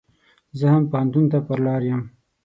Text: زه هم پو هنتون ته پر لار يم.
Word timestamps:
زه 0.59 0.65
هم 0.73 0.83
پو 0.89 0.95
هنتون 1.01 1.25
ته 1.31 1.37
پر 1.47 1.59
لار 1.65 1.81
يم. 1.91 2.01